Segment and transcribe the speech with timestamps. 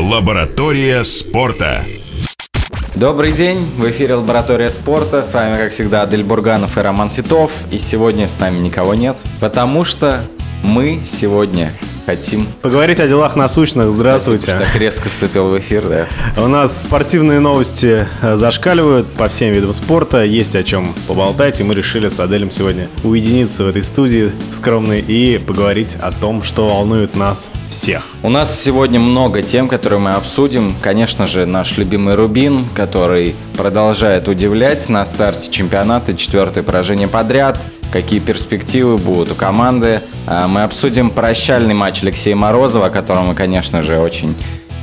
[0.00, 1.82] Лаборатория спорта.
[2.94, 5.22] Добрый день, в эфире Лаборатория спорта.
[5.22, 7.52] С вами, как всегда, Адель Бурганов и Роман Титов.
[7.70, 10.22] И сегодня с нами никого нет, потому что
[10.62, 11.74] мы сегодня
[12.10, 12.46] хотим...
[12.62, 13.92] Поговорить о делах насущных.
[13.92, 14.50] Здравствуйте.
[14.50, 16.06] Спасибо, так резко вступил в эфир, да.
[16.42, 20.24] У нас спортивные новости э, зашкаливают по всем видам спорта.
[20.24, 25.00] Есть о чем поболтать, и мы решили с Аделем сегодня уединиться в этой студии скромной
[25.00, 28.02] и поговорить о том, что волнует нас всех.
[28.24, 30.74] У нас сегодня много тем, которые мы обсудим.
[30.82, 36.14] Конечно же, наш любимый Рубин, который продолжает удивлять на старте чемпионата.
[36.14, 40.00] Четвертое поражение подряд– какие перспективы будут у команды.
[40.26, 44.34] А, мы обсудим прощальный матч Алексея Морозова, о котором мы, конечно же, очень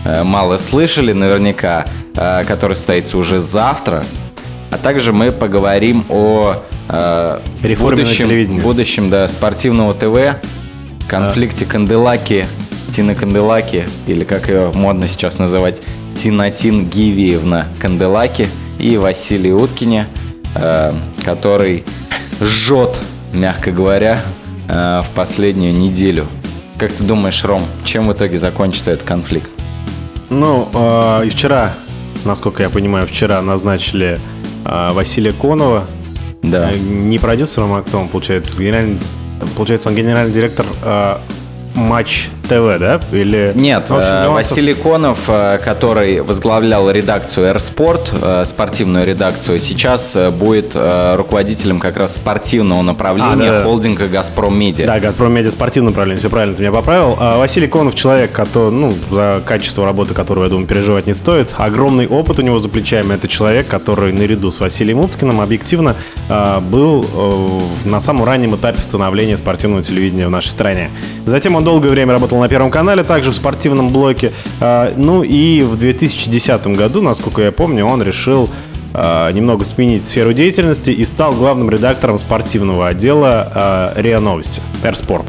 [0.06, 4.04] э, мало слышали наверняка, э, который состоится уже завтра.
[4.70, 7.40] А также мы поговорим о э,
[7.80, 10.42] будущем, будущем да, спортивного ТВ,
[11.08, 11.72] конфликте а.
[11.72, 12.46] Канделаки,
[12.94, 15.82] Тина Канделаки, или как ее модно сейчас называть,
[16.16, 20.08] Тинатин Гивиевна Канделаки и Василий Уткине,
[21.24, 21.84] который
[22.42, 22.98] жжет,
[23.34, 24.22] мягко говоря,
[24.68, 26.28] э, в последнюю неделю.
[26.78, 29.50] Как ты думаешь, Ром, чем в итоге закончится этот конфликт?
[30.30, 31.74] Ну, э, и вчера,
[32.26, 34.20] насколько я понимаю, вчера назначили
[34.66, 35.86] э, Василия Конова.
[36.44, 36.72] Да.
[36.74, 38.56] Не продюсером, а кто он, получается?
[38.58, 39.00] Генеральный,
[39.56, 40.66] получается, он генеральный директор
[41.74, 43.00] Матч ТВ, да?
[43.12, 43.52] Или...
[43.56, 50.76] Нет, общем, э, Василий Конов, э, который возглавлял редакцию «Эрспорт», э, спортивную редакцию, сейчас будет
[50.76, 54.86] руководителем как раз спортивного направления а, да, холдинга «Газпром Медиа».
[54.86, 57.18] Да, «Газпром Медиа» спортивное направление, все правильно, ты меня поправил.
[57.20, 61.54] А Василий Конов человек, который, ну, за качество работы которого, я думаю, переживать не стоит.
[61.58, 63.14] Огромный опыт у него за плечами.
[63.14, 65.96] Это человек, который наряду с Василием Уткиным объективно
[66.62, 67.06] был
[67.86, 70.90] на самом раннем этапе становления спортивного телевидения в нашей стране.
[71.26, 74.34] Затем он долгое время работал на Первом канале, также в спортивном блоке.
[74.60, 78.50] А, ну и в 2010 году, насколько я помню, он решил
[78.94, 85.26] а, немного сменить сферу деятельности и стал главным редактором спортивного отдела а, РИА Новости, Эрспорт.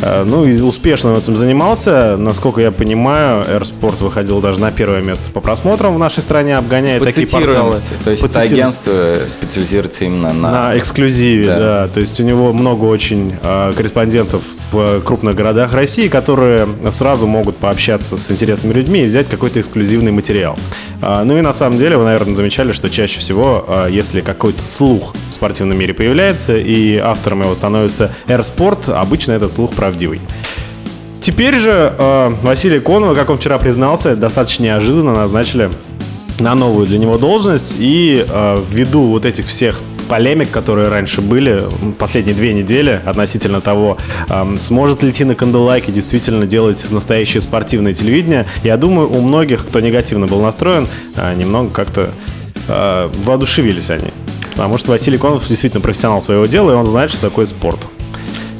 [0.00, 2.16] Э, ну и успешно этим занимался.
[2.16, 6.98] Насколько я понимаю, Airsport выходил даже на первое место по просмотрам в нашей стране, обгоняя
[6.98, 7.76] по такие порталы.
[8.04, 10.50] То есть это агентство специализируется именно на...
[10.50, 11.58] На эксклюзиве, да.
[11.58, 11.88] да.
[11.88, 14.42] То есть у него много очень э, корреспондентов
[14.72, 20.12] в крупных городах России, которые сразу могут пообщаться с интересными людьми и взять какой-то эксклюзивный
[20.12, 20.58] материал.
[21.02, 24.64] Э, ну и на самом деле вы, наверное, замечали, что чаще всего, э, если какой-то
[24.64, 30.20] слух в спортивном мире появляется и автором его становится Airsport, обычно этот слух правдивый.
[31.20, 35.70] Теперь же э, Василия Конова, как он вчера признался, достаточно неожиданно назначили
[36.38, 37.76] на новую для него должность.
[37.78, 41.62] И э, ввиду вот этих всех полемик, которые раньше были,
[41.98, 43.98] последние две недели относительно того,
[44.58, 50.26] сможет ли Тина Канделайки действительно делать настоящее спортивное телевидение, я думаю, у многих, кто негативно
[50.26, 52.10] был настроен, э, немного как-то
[52.68, 54.10] э, воодушевились они.
[54.52, 57.78] Потому что Василий Конов действительно профессионал своего дела, и он знает, что такое спорт.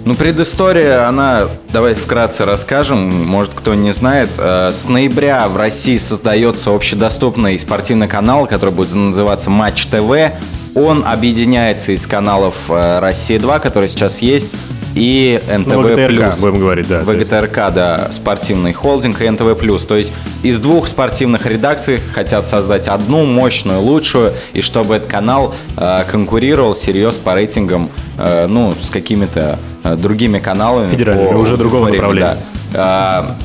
[0.04, 4.30] Ну, предыстория, она, давай вкратце расскажем, может, кто не знает.
[4.38, 10.32] Э, с ноября в России создается общедоступный спортивный канал, который будет называться Матч ТВ.
[10.78, 14.56] Он объединяется из каналов э, «Россия-2», который сейчас есть,
[14.94, 15.68] и НТВ+.
[15.68, 17.02] Ну, ВГТРК, будем говорить, да.
[17.02, 19.54] ВГТРК, да, спортивный холдинг и НТВ+.
[19.86, 20.12] То есть
[20.42, 26.74] из двух спортивных редакций хотят создать одну мощную, лучшую, и чтобы этот канал э, конкурировал
[26.74, 30.90] серьезно по рейтингам, э, ну, с какими-то э, другими каналами.
[30.90, 32.36] Федеральными, уже другого направления.
[32.72, 33.36] Да.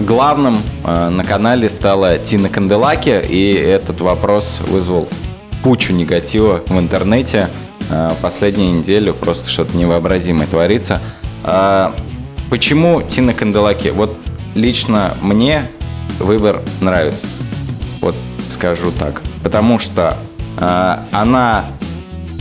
[0.00, 5.08] Э, главным э, на канале стала Тина Канделаки, и этот вопрос вызвал
[5.62, 7.48] кучу негатива в интернете.
[7.90, 11.00] Э, последнюю неделю просто что-то невообразимое творится.
[11.42, 11.94] А,
[12.48, 13.88] почему Тина Канделаки?
[13.88, 14.16] Вот
[14.54, 15.68] лично мне
[16.18, 17.26] выбор нравится.
[18.00, 18.14] Вот
[18.48, 19.22] скажу так.
[19.42, 20.16] Потому что
[20.58, 21.66] э, она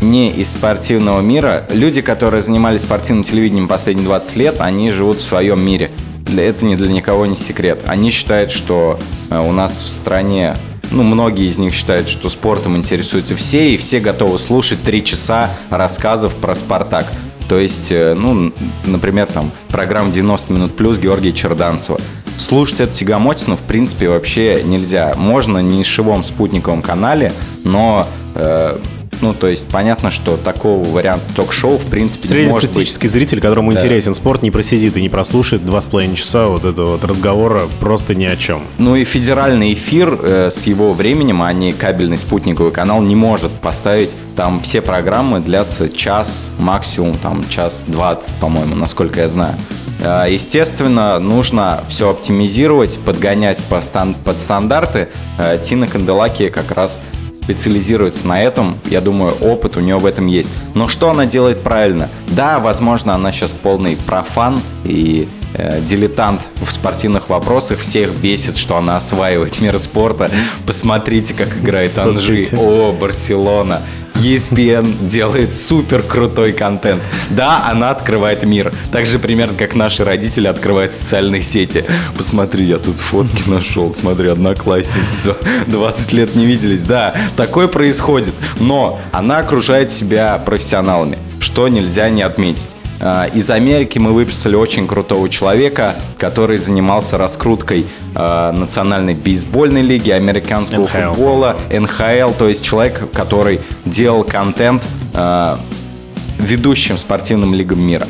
[0.02, 1.66] не из спортивного мира.
[1.70, 5.92] Люди, которые занимались спортивным телевидением последние 20 лет, они живут в своем мире.
[6.38, 7.80] Это не для никого не секрет.
[7.88, 9.00] Они считают, что
[9.32, 10.56] у нас в стране
[10.92, 15.52] ну, многие из них считают, что спортом интересуются все, и все готовы слушать три часа
[15.70, 17.06] рассказов про «Спартак».
[17.48, 18.54] То есть, э, ну,
[18.86, 22.00] например, там, программа «90 минут плюс» Георгия Черданцева.
[22.38, 25.14] Слушать эту тягомотину, в принципе, вообще нельзя.
[25.18, 27.34] Можно не на живом спутниковом канале,
[27.64, 28.80] но э,
[29.22, 33.12] ну, то есть понятно, что такого варианта ток-шоу, в принципе, Среднестатистический быть.
[33.12, 33.80] зритель, которому да.
[33.80, 37.64] интересен спорт, не просидит и не прослушает два с половиной часа вот этого вот разговора
[37.80, 38.62] просто ни о чем.
[38.78, 43.52] Ну и федеральный эфир э, с его временем, а не кабельный спутниковый канал, не может
[43.52, 49.56] поставить там все программы длятся час, максимум там час двадцать, по-моему, насколько я знаю.
[50.02, 55.10] Э, естественно, нужно все оптимизировать, подгонять под стандарты.
[55.38, 57.02] Э, Тина Канделаки как раз
[57.50, 58.78] специализируется на этом.
[58.92, 60.52] Я думаю, опыт у нее в этом есть.
[60.76, 62.08] Но что она делает правильно?
[62.28, 67.80] Да, возможно, она сейчас полный профан и э, дилетант в спортивных вопросах.
[67.80, 70.30] Всех бесит, что она осваивает мир спорта.
[70.68, 72.50] Посмотрите, как играет Анжи.
[72.56, 73.82] О, Барселона.
[74.20, 77.02] ESPN делает супер крутой контент.
[77.30, 78.74] Да, она открывает мир.
[78.92, 81.86] Так же примерно, как наши родители открывают социальные сети.
[82.18, 83.94] Посмотри, я тут фотки нашел.
[83.94, 85.36] Смотри, одноклассницы.
[85.68, 86.84] 20 лет не виделись.
[86.84, 88.34] Да, такое происходит.
[88.60, 92.76] Но она окружает себя профессионалами, что нельзя не отметить.
[93.00, 97.86] А, из Америки мы выписали очень крутого человека, который занимался раскруткой
[98.16, 101.10] э, национальной бейсбольной лиги, американского NHL.
[101.14, 105.56] футбола, НХЛ, то есть человек, который делал контент э,
[106.40, 108.06] ведущим спортивным лигам мира.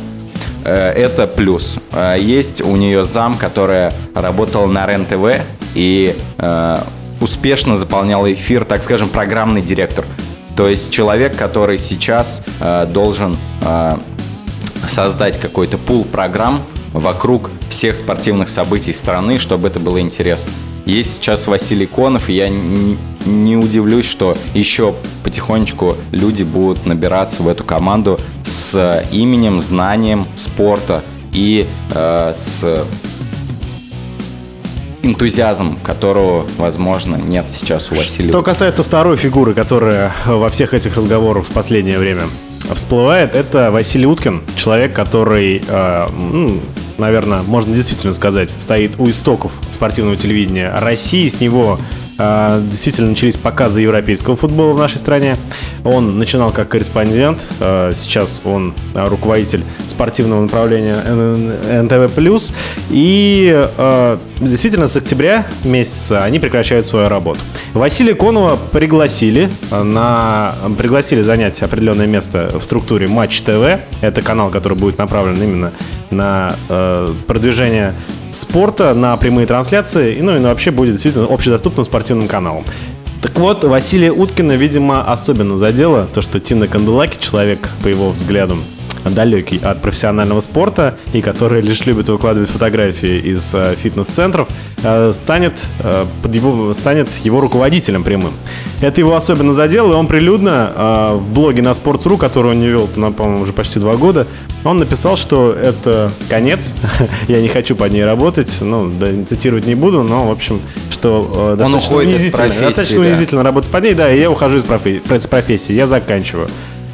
[0.65, 1.77] Э, это плюс.
[1.91, 5.41] Э, есть у нее зам, которая работала на РЕН-ТВ
[5.75, 6.77] и э,
[7.21, 10.05] успешно заполняла эфир, так скажем, программный директор.
[10.57, 13.97] То есть человек, который сейчас э, должен э,
[14.89, 16.63] создать какой-то пул программ
[16.93, 20.51] вокруг всех спортивных событий страны, чтобы это было интересно.
[20.85, 27.47] Есть сейчас Василий Конов, и я не, удивлюсь, что еще потихонечку люди будут набираться в
[27.47, 32.85] эту команду с именем, знанием спорта и э, с
[35.03, 38.31] энтузиазмом, которого, возможно, нет сейчас у Василия.
[38.31, 42.23] Что касается второй фигуры, которая во всех этих разговорах в последнее время
[42.75, 46.61] всплывает, это Василий Уткин, человек, который, э, ну,
[46.97, 51.27] наверное, можно действительно сказать, стоит у истоков спортивного телевидения России.
[51.27, 51.79] С него
[52.19, 55.37] действительно начались показы европейского футбола в нашей стране.
[55.83, 60.95] Он начинал как корреспондент, э, сейчас он э, руководитель спортивного направления
[61.81, 62.53] НТВ+.
[62.89, 67.39] И э, действительно с октября месяца они прекращают свою работу.
[67.73, 73.79] Василия Конова пригласили на пригласили занять определенное место в структуре Матч ТВ.
[74.01, 75.71] Это канал, который будет направлен именно
[76.11, 77.93] на э, продвижение
[78.39, 82.65] спорта, на прямые трансляции, ну и вообще будет действительно общедоступным спортивным каналом.
[83.21, 88.63] Так вот, Василия Уткина, видимо, особенно задело то, что Тина Канделаки, человек, по его взглядам,
[89.05, 94.47] далекий от профессионального спорта и который лишь любит выкладывать фотографии из э, фитнес-центров,
[94.83, 98.33] э, станет, э, под его, станет его руководителем прямым.
[98.81, 102.87] Это его особенно задело, и он прилюдно в блоге на Sports.ru, который он не вел,
[102.87, 104.25] по-моему, уже почти два года,
[104.63, 106.75] он написал, что это конец,
[107.27, 108.91] я не хочу под ней работать, ну,
[109.25, 110.61] цитировать не буду, но, в общем,
[110.91, 113.09] что э, достаточно унизительно, достаточно да.
[113.09, 116.49] унизительно работать под ней, да, и я ухожу из профи- из профессии, я заканчиваю.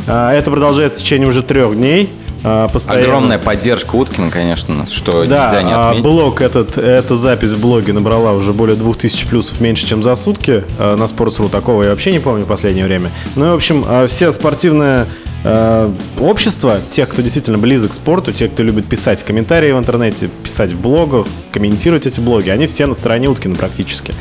[0.08, 2.14] А, Это продолжается в течение уже трех дней.
[2.44, 3.06] а, Постоянно.
[3.06, 6.04] Огромная поддержка Уткина, конечно, что Да, нельзя не а, отметить.
[6.04, 10.64] блог этот, эта запись в блоге набрала уже более 2000 плюсов меньше, чем за сутки.
[10.78, 13.12] На Sports.ru такого я вообще не помню в последнее время.
[13.36, 15.08] Ну и, в общем, все спортивное
[16.20, 20.72] общество, тех, кто действительно близок к спорту, те, кто любит писать комментарии в интернете, писать
[20.72, 24.14] в блогах, комментировать эти блоги, они все на стороне Уткина практически.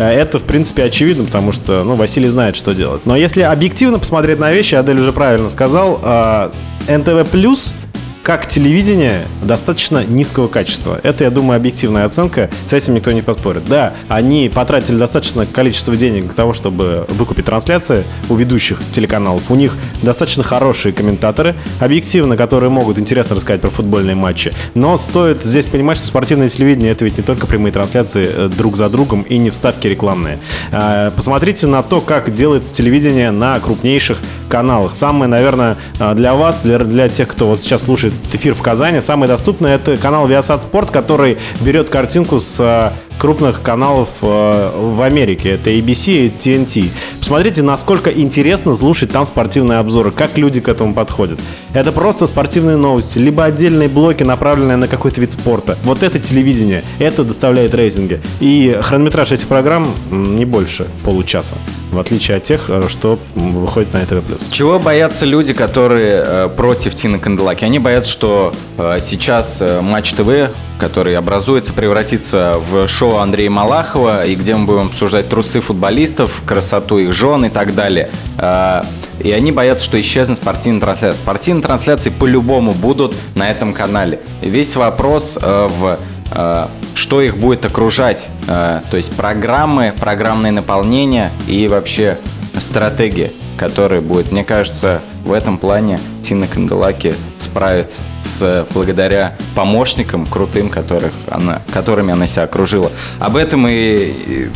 [0.00, 3.04] А, Это, в принципе, очевидно, потому что, ну, Василий знает, что делать.
[3.04, 6.50] Но если объективно посмотреть на вещи, Адель уже правильно сказал, а,
[6.88, 7.74] НТВ Плюс
[8.22, 11.00] как телевидение достаточно низкого качества.
[11.02, 12.50] Это, я думаю, объективная оценка.
[12.66, 13.64] С этим никто не поспорит.
[13.64, 19.50] Да, они потратили достаточное количество денег для того, чтобы выкупить трансляции у ведущих телеканалов.
[19.50, 24.52] У них достаточно хорошие комментаторы, объективно, которые могут интересно рассказать про футбольные матчи.
[24.74, 28.76] Но стоит здесь понимать, что спортивное телевидение это ведь не только прямые трансляции э, друг
[28.76, 30.38] за другом и не вставки рекламные.
[30.72, 34.94] А, Посмотрите на то, как делается телевидение на крупнейших каналах.
[34.94, 39.00] Самое, наверное, а, для вас, для, для тех, кто вот сейчас слушает эфир в Казани,
[39.00, 45.02] самый доступный это канал Viasat Sport, который берет картинку с а, крупных каналов э, в
[45.02, 45.50] Америке.
[45.50, 46.88] Это ABC и TNT.
[47.18, 51.38] Посмотрите, насколько интересно слушать там спортивные обзоры, как люди к этому подходят.
[51.74, 55.76] Это просто спортивные новости, либо отдельные блоки, направленные на какой-то вид спорта.
[55.84, 58.22] Вот это телевидение, это доставляет рейтинги.
[58.40, 61.56] И хронометраж этих программ не больше получаса,
[61.92, 64.22] в отличие от тех, э, что выходит на ТВ+.
[64.50, 67.66] Чего боятся люди, которые э, против Тины Канделаки?
[67.66, 68.54] Они боятся, что
[68.98, 75.28] сейчас Матч ТВ, который образуется, превратится в шоу Андрея Малахова, и где мы будем обсуждать
[75.28, 78.10] трусы футболистов, красоту их жен и так далее.
[78.38, 78.82] Э,
[79.20, 81.22] и они боятся, что исчезнет спортивная трансляция.
[81.22, 84.20] Спортивные трансляции по-любому будут на этом канале.
[84.40, 85.98] Весь вопрос э, в
[86.30, 92.18] э, что их будет окружать, э, то есть программы, программное наполнение и вообще
[92.60, 94.32] стратегия, которая будет.
[94.32, 102.12] Мне кажется, в этом плане Тина Канделаки справится с благодаря помощникам крутым, которых она, которыми
[102.12, 102.90] она себя окружила.
[103.18, 104.48] Об этом и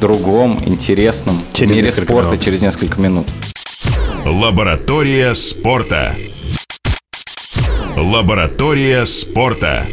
[0.00, 2.44] другом интересном через мире спорта минут.
[2.44, 3.28] через несколько минут.
[4.26, 6.12] Лаборатория спорта.
[7.96, 9.84] Лаборатория спорта.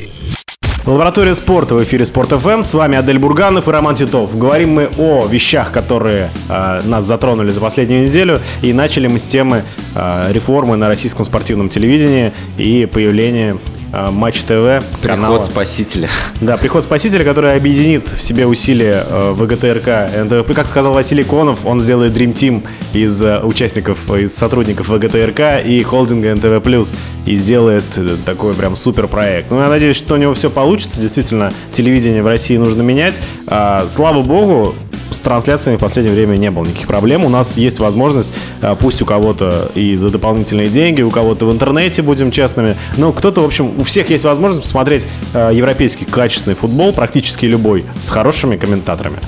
[0.85, 2.63] Лаборатория спорта в эфире Спорт ФМ.
[2.63, 4.37] С вами Адель Бурганов и Роман Титов.
[4.37, 8.39] Говорим мы о вещах, которые э, нас затронули за последнюю неделю.
[8.61, 9.63] И начали мы с темы
[9.95, 13.57] э, реформы на российском спортивном телевидении и появления
[13.91, 14.83] Матч ТВ.
[15.01, 15.37] Канала.
[15.37, 16.09] Приход Спасителя.
[16.41, 20.55] Да, приход Спасителя, который объединит в себе усилия э, ВГТРК НТВ.
[20.55, 25.81] Как сказал Василий Конов, он сделает Dream Team из э, участников, из сотрудников ВГТРК и
[25.83, 26.93] холдинга НТВ+,
[27.25, 27.83] и сделает
[28.25, 29.51] такой прям супер проект.
[29.51, 31.01] Ну, я надеюсь, что у него все получится.
[31.01, 33.19] Действительно, телевидение в России нужно менять.
[33.47, 34.75] А, слава богу,
[35.11, 37.25] с трансляциями в последнее время не было никаких проблем.
[37.25, 41.51] У нас есть возможность, а, пусть у кого-то и за дополнительные деньги, у кого-то в
[41.51, 46.55] интернете, будем честными, но кто-то, в общем, у всех есть возможность посмотреть а, европейский качественный
[46.55, 49.19] футбол, практически любой, с хорошими комментаторами.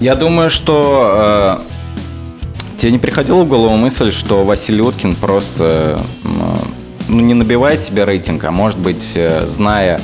[0.00, 6.28] Я думаю, что э, тебе не приходила в голову мысль, что Василий Уткин просто э,
[7.08, 10.00] ну, не набивает себе рейтинг, а может быть, э, зная э,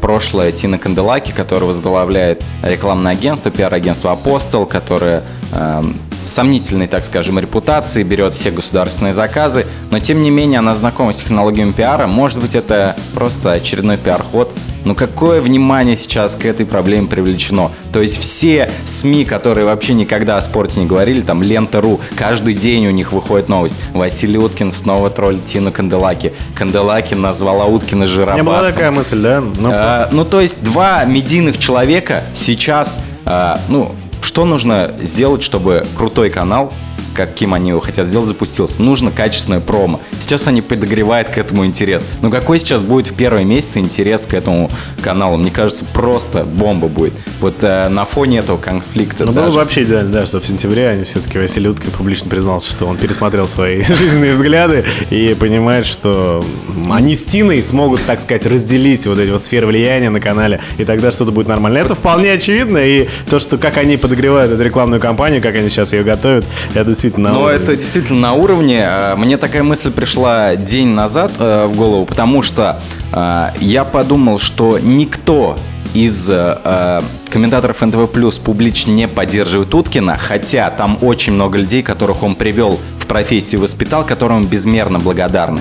[0.00, 5.22] прошлое Тина Канделаки, который возглавляет рекламное агентство, пиар-агентство «Апостол», которое
[5.52, 5.82] э,
[6.18, 11.18] сомнительной, так скажем, репутации, берет все государственные заказы, но тем не менее она знакома с
[11.18, 12.06] технологиями пиара.
[12.06, 14.52] Может быть, это просто очередной пиар-ход
[14.86, 17.72] но какое внимание сейчас к этой проблеме привлечено?
[17.92, 22.86] То есть все СМИ, которые вообще никогда о спорте не говорили, там Лента.ру, каждый день
[22.86, 23.80] у них выходит новость.
[23.92, 26.34] Василий Уткин снова троллит Тину Канделаки.
[26.54, 28.46] Канделаки назвала Уткина жиробасом.
[28.46, 29.42] У меня была такая мысль, да?
[29.58, 35.84] Ну, а, ну, то есть два медийных человека сейчас, а, ну, что нужно сделать, чтобы
[35.96, 36.72] крутой канал
[37.16, 38.82] каким они его хотят сделать, запустился.
[38.82, 40.00] Нужно качественное промо.
[40.20, 42.02] Сейчас они подогревают к этому интерес.
[42.20, 44.70] Но какой сейчас будет в первые месяцы интерес к этому
[45.02, 45.38] каналу?
[45.38, 47.14] Мне кажется, просто бомба будет.
[47.40, 49.24] Вот э, на фоне этого конфликта.
[49.24, 49.46] Ну, даже...
[49.46, 52.86] было бы вообще идеально, да, что в сентябре они все-таки Василий Уткин публично признался, что
[52.86, 56.44] он пересмотрел свои жизненные взгляды и понимает, что
[56.90, 60.84] они с Тиной смогут, так сказать, разделить вот эти вот сферы влияния на канале, и
[60.84, 61.78] тогда что-то будет нормально.
[61.78, 65.94] Это вполне очевидно, и то, что как они подогревают эту рекламную кампанию, как они сейчас
[65.94, 66.44] ее готовят,
[66.74, 67.56] это действительно Но уровне.
[67.56, 68.80] это действительно на уровне.
[68.86, 72.80] Э, мне такая мысль пришла день назад э, в голову, потому что
[73.12, 75.56] э, я подумал, что никто
[75.94, 82.22] из э, комментаторов НТВ Плюс публично не поддерживает Уткина, хотя там очень много людей, которых
[82.22, 85.60] он привел в профессию, воспитал, которым безмерно благодарны.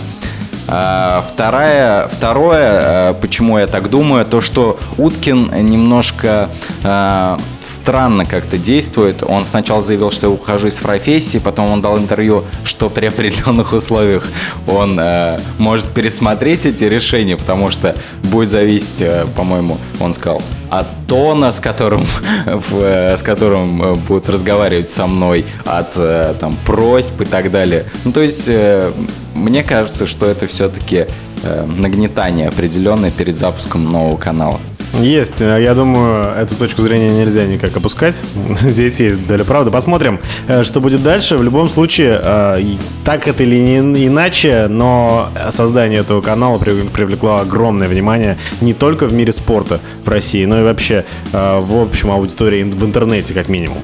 [0.67, 6.49] А, вторая, второе, э, почему я так думаю, то, что Уткин немножко
[6.83, 9.21] э, странно как-то действует.
[9.21, 13.73] Он сначала заявил, что я ухожу из профессии, потом он дал интервью, что при определенных
[13.73, 14.27] условиях
[14.67, 20.87] он э, может пересмотреть эти решения, потому что будет зависеть, э, по-моему, он сказал, от
[21.07, 22.05] тона, с которым,
[22.45, 22.81] в,
[23.17, 27.85] с которым э, будут разговаривать со мной, от э, там, просьб и так далее.
[28.03, 28.49] Ну, то есть,
[29.35, 31.05] мне кажется, что это все-таки
[31.77, 34.59] нагнетание определенное перед запуском нового канала.
[34.99, 35.41] Есть.
[35.41, 38.21] Я думаю, эту точку зрения нельзя никак опускать.
[38.59, 39.71] Здесь есть доля правды.
[39.71, 41.37] Посмотрим, э, что будет дальше.
[41.37, 47.87] В любом случае, э, так это или не иначе, но создание этого канала привлекло огромное
[47.87, 52.63] внимание не только в мире спорта в России, но и вообще э, в общем аудитории
[52.63, 53.83] в интернете, как минимум.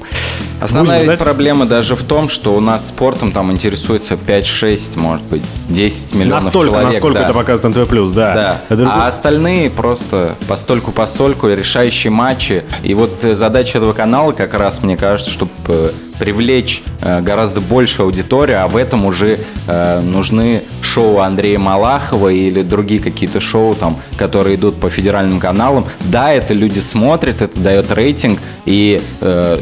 [0.62, 6.14] Основная проблема даже в том, что у нас спортом там интересуется 5-6, может быть, 10
[6.14, 6.92] миллионов Настолько, человек.
[6.92, 7.24] насколько да.
[7.24, 8.34] это показывает НТВ+, да.
[8.34, 8.60] да.
[8.68, 8.92] Это...
[8.92, 12.62] А остальные просто постольку постольку решающие матчи.
[12.84, 15.90] И вот э, задача этого канала как раз, мне кажется, чтобы э,
[16.20, 23.00] привлечь э, гораздо больше аудиторию, а в этом уже нужны шоу Андрея Малахова или другие
[23.00, 25.86] какие-то шоу, там, которые идут по федеральным каналам.
[26.00, 29.00] Да, это люди смотрят, это дает рейтинг, и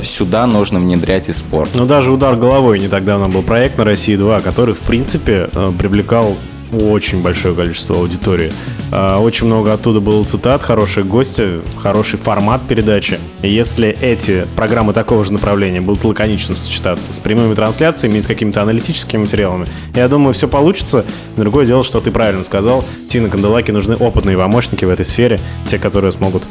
[0.02, 1.70] сюда нужно внедрять и спорт.
[1.74, 5.48] Ну, даже «Удар головой» не так давно был проект на России 2, который, в принципе,
[5.78, 6.36] привлекал
[6.72, 8.52] очень большое количество аудитории.
[8.92, 13.18] А, очень много оттуда было цитат, хорошие гости, хороший формат передачи.
[13.42, 18.26] И если эти программы такого же направления будут лаконично сочетаться с прямыми трансляциями и с
[18.26, 21.04] какими-то аналитическими материалами, я думаю, все получится.
[21.36, 25.78] Другое дело, что ты правильно сказал, Тина Канделаки нужны опытные помощники в этой сфере, те,
[25.78, 26.42] которые смогут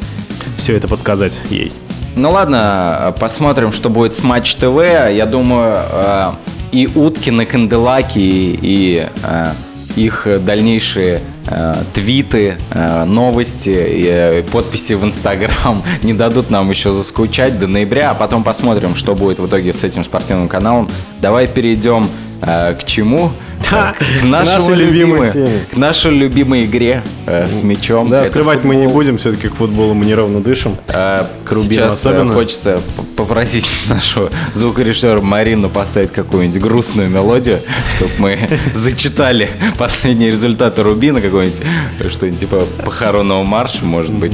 [0.56, 1.72] все это подсказать ей.
[2.16, 4.82] Ну ладно, посмотрим, что будет с Матч ТВ.
[5.12, 6.32] Я думаю, э,
[6.72, 9.52] и Уткин, и Канделаки, и э,
[9.96, 17.58] их дальнейшие э, твиты, э, новости, э, подписи в Инстаграм не дадут нам еще заскучать
[17.58, 20.88] до ноября, а потом посмотрим, что будет в итоге с этим спортивным каналом.
[21.20, 22.08] Давай перейдем
[22.42, 23.30] э, к чему?
[23.70, 25.30] Да, к нашему нашей любимой
[25.70, 28.08] к нашей любимой игре э, с мячом.
[28.08, 28.94] Да, Это скрывать мы не футбол.
[29.00, 30.76] будем, все-таки к футболу мы неровно дышим.
[30.88, 32.32] Э, К Рубину Сейчас э, особенно.
[32.32, 32.80] хочется
[33.16, 37.60] попросить нашу звукорежиссера Марину поставить какую-нибудь грустную мелодию,
[37.96, 38.38] чтобы мы
[38.74, 41.62] зачитали последние результаты Рубина, какой-нибудь
[42.10, 44.32] что-нибудь типа похоронного марша, может быть.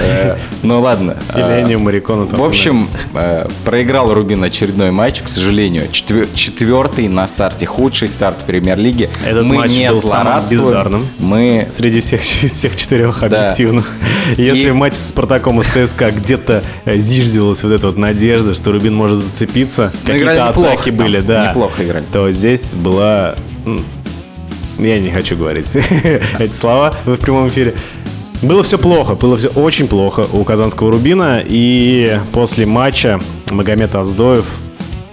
[0.00, 1.16] Э, Ну ладно.
[1.34, 1.80] Или Э, Эннио
[2.36, 2.88] В общем,
[3.64, 5.88] проиграл Рубин очередной матч, к сожалению.
[5.90, 9.10] Четвер- Четвертый на старте, худший старт в премьер-лиге.
[9.26, 11.06] Этот мы матч не был самым бездарным.
[11.18, 13.26] Мы Среди всех, всех четырех Да.
[13.26, 13.84] объективно.
[14.36, 17.96] Если И- в матче с Спартаком и с ЦСКА где-то э, зиждилась вот эта вот
[17.96, 21.48] надежда, что Рубин может зацепиться, какие-то неплохо атаки там, были, да.
[21.48, 22.04] неплохо играли.
[22.12, 23.34] То здесь была...
[24.78, 25.66] Я не хочу говорить
[26.38, 27.74] эти слова в прямом эфире.
[28.42, 31.42] Было все плохо, было все очень плохо у казанского Рубина.
[31.44, 33.18] И после матча
[33.50, 34.44] Магомед Аздоев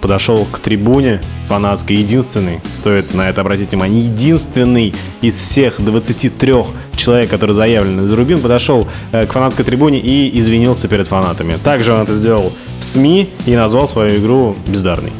[0.05, 6.53] подошел к трибуне фанатской, единственный, стоит на это обратить внимание, единственный из всех 23
[6.95, 11.57] человек, которые заявлены за Рубин, подошел э, к фанатской трибуне и извинился перед фанатами.
[11.63, 15.11] Также он это сделал в СМИ и назвал свою игру бездарной.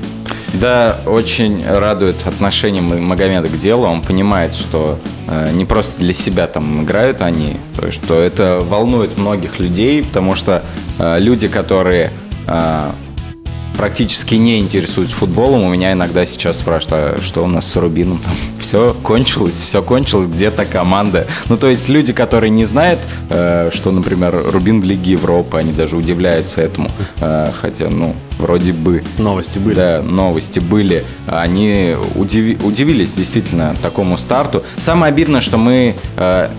[0.54, 3.88] Да, очень радует отношение Магомеда к делу.
[3.88, 7.58] Он понимает, что э, не просто для себя там играют они,
[7.90, 10.64] что это волнует многих людей, потому что
[11.00, 12.12] э, люди, которые
[12.48, 12.92] э,
[13.76, 18.20] практически не интересуются футболом, у меня иногда сейчас спрашивают, а что у нас с Рубином
[18.20, 21.28] там все кончилось, все кончилось, где-то команда.
[21.50, 25.72] Ну, то есть люди, которые не знают, э, что, например, Рубин в Лиге Европы, они
[25.72, 26.90] даже удивляются этому,
[27.22, 29.04] Э, хотя, ну, вроде бы.
[29.18, 29.76] Новости были.
[29.76, 31.04] Да, новости были.
[31.28, 34.64] Они удиви- удивились действительно такому старту.
[34.78, 36.50] Самое обидное, что мы, э,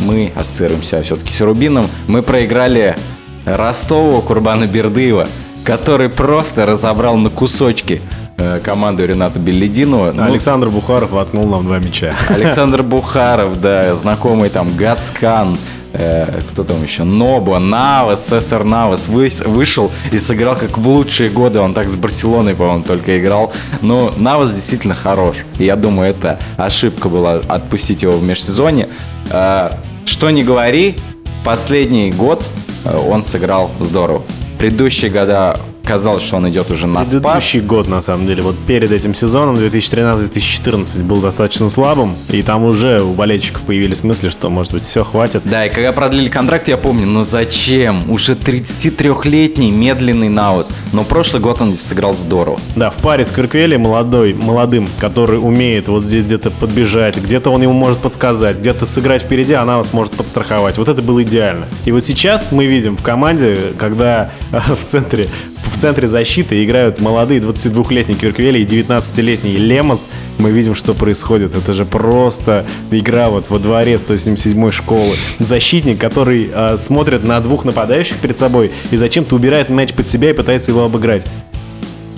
[0.00, 1.86] мы ассоциируемся все-таки с Рубином.
[2.06, 2.96] Мы проиграли
[3.44, 5.28] Ростову Курбана Бердыева,
[5.64, 8.00] который просто разобрал на кусочки
[8.36, 10.12] э, команду Рената Беллидинова.
[10.12, 12.12] Ну, Александр Бухаров воткнул нам два мяча.
[12.28, 15.58] Александр Бухаров, да, знакомый там Гацкан,
[15.92, 21.30] э, кто там еще, Нобо, Навас, СССР Навас выс- вышел и сыграл как в лучшие
[21.30, 23.52] годы, он так с Барселоной, по-моему, только играл.
[23.82, 28.88] Но Навас действительно хорош, и я думаю, это ошибка была отпустить его в межсезонье.
[29.30, 29.72] Э,
[30.06, 30.96] что не говори,
[31.44, 32.42] последний год
[32.84, 34.22] э, он сыграл здорово.
[34.58, 35.56] Предыдущие года
[35.88, 37.22] казалось, что он идет уже на спад.
[37.22, 42.64] Предыдущий год, на самом деле, вот перед этим сезоном, 2013-2014, был достаточно слабым, и там
[42.64, 45.42] уже у болельщиков появились мысли, что, может быть, все, хватит.
[45.44, 48.10] Да, и когда продлили контракт, я помню, ну зачем?
[48.10, 50.72] Уже 33-летний медленный Наус.
[50.92, 52.60] Но прошлый год он здесь сыграл здорово.
[52.76, 57.62] Да, в паре с Кверквели молодой, молодым, который умеет вот здесь где-то подбежать, где-то он
[57.62, 60.76] ему может подсказать, где-то сыграть впереди, она вас может подстраховать.
[60.76, 61.66] Вот это было идеально.
[61.86, 65.28] И вот сейчас мы видим в команде, когда э, в центре
[65.68, 71.54] в центре защиты играют молодые 22-летний Кверквели и 19-летний Лемос, мы видим, что происходит.
[71.54, 75.14] Это же просто игра вот во дворе 177-й школы.
[75.38, 80.30] Защитник, который э, смотрит на двух нападающих перед собой и зачем-то убирает мяч под себя
[80.30, 81.26] и пытается его обыграть.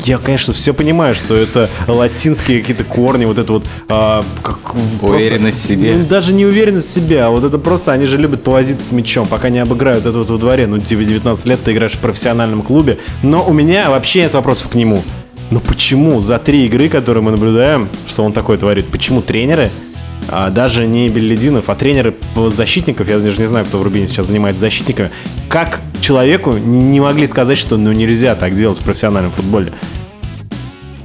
[0.04, 3.64] Я, конечно, все понимаю, что это латинские какие-то корни, вот это вот...
[3.88, 5.94] а, как в- просто- Уверенность в себе.
[5.96, 8.92] Ну, даже не уверенность в себе, а вот это просто, они же любят повозиться с
[8.92, 10.66] мячом, пока не обыграют это вот во дворе.
[10.66, 12.98] Ну, тебе 19 лет, ты играешь в профессиональном клубе.
[13.22, 15.02] Но у меня вообще нет вопросов к нему.
[15.50, 19.70] Но почему за три игры, которые мы наблюдаем, что он такое творит, почему тренеры
[20.28, 22.14] а даже не Беллидинов, а тренеры
[22.48, 25.10] защитников, я даже не знаю, кто в Рубине сейчас занимается защитниками,
[25.48, 29.72] как человеку не могли сказать, что ну нельзя так делать в профессиональном футболе?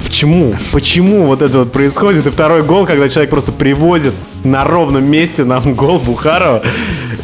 [0.04, 0.56] Почему?
[0.72, 2.26] Почему вот это вот происходит?
[2.28, 6.64] И второй гол, когда человек просто привозит на ровном месте нам гол Бухарова,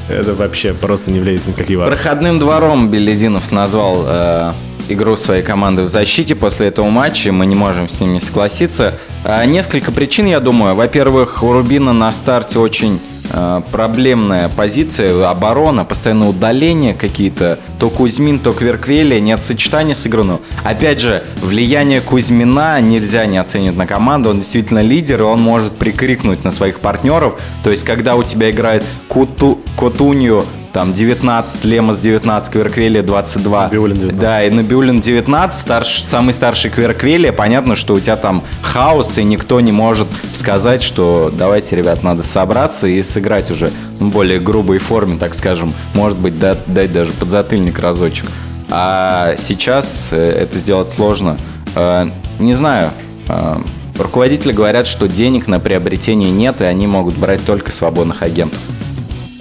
[0.10, 1.96] это вообще просто не влияет ни на какие ворота.
[1.96, 4.52] Проходным двором Белединов назвал э,
[4.90, 7.32] игру своей команды в защите после этого матча.
[7.32, 8.96] Мы не можем с ним не согласиться.
[9.24, 10.76] А, несколько причин, я думаю.
[10.76, 13.00] Во-первых, у Рубина на старте очень
[13.32, 17.60] э, проблемная позиция, оборона, постоянно удаления какие-то.
[17.80, 20.40] То Кузьмин, то Кверквели, нет сочетания с игрой.
[20.64, 24.30] Опять же, влияние Кузьмина нельзя не оценивать на команду.
[24.30, 27.40] Он действительно лидер, и он может прикрикнуть на своих партнеров.
[27.64, 33.64] То есть, когда у тебя играет Куту, Котунью, там 19, Лемос 19, Кверквелия 22.
[33.64, 34.20] Набиуллин 19.
[34.20, 37.32] Да, и Набиулин 19, старш, самый старший Кверквелия.
[37.34, 42.24] Понятно, что у тебя там хаос, и никто не может сказать, что давайте, ребят, надо
[42.24, 45.74] собраться и сыграть уже в более грубой форме, так скажем.
[45.94, 48.28] Может быть, да- дать даже подзатыльник разочек.
[48.70, 51.38] А сейчас э, это сделать сложно.
[51.76, 52.92] Э, Не знаю,
[53.28, 53.58] э,
[53.98, 58.58] Руководители говорят, что денег на приобретение нет, и они могут брать только свободных агентов.